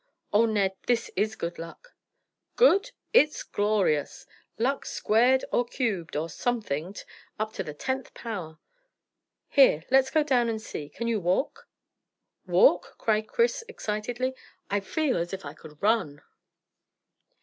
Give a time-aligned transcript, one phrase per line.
[0.33, 1.93] "Oh, Ned, this is good luck!"
[2.55, 2.89] "Good?
[3.13, 4.25] It's glorious!
[4.57, 7.05] Luck squared or cubed, or somethinged,
[7.37, 8.57] up to the tenth power.
[9.47, 10.89] Here, let's go down and see.
[10.89, 11.67] Can you walk?"
[12.47, 14.33] "Walk?" cried Chris excitedly.
[14.71, 16.23] "I feel as if I could run!"